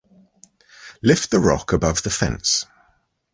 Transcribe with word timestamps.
Lift 1.03 1.29
the 1.29 1.37
rock 1.37 1.71
above 1.73 2.01
the 2.01 2.09
fence. 2.09 2.65